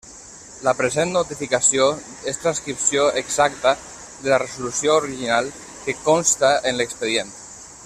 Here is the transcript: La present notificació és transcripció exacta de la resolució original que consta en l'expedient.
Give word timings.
La 0.67 0.71
present 0.77 1.11
notificació 1.17 1.89
és 2.31 2.39
transcripció 2.45 3.05
exacta 3.23 3.75
de 4.23 4.33
la 4.33 4.41
resolució 4.45 4.97
original 5.03 5.53
que 5.85 5.97
consta 6.11 6.53
en 6.73 6.81
l'expedient. 6.83 7.33